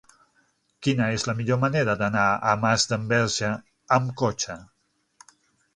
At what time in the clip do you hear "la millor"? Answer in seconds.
1.31-1.59